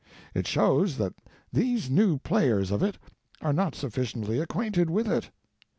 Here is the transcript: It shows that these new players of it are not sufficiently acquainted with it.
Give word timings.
It 0.33 0.47
shows 0.47 0.97
that 0.97 1.13
these 1.53 1.87
new 1.87 2.17
players 2.17 2.71
of 2.71 2.81
it 2.81 2.97
are 3.39 3.53
not 3.53 3.75
sufficiently 3.75 4.39
acquainted 4.39 4.89
with 4.89 5.07
it. 5.07 5.29